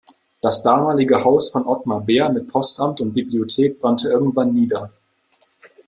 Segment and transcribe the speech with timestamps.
[0.41, 4.91] Das damalige Haus von Ottmar Behr mit Postamt und Bibliothek brannte irgendwann nieder.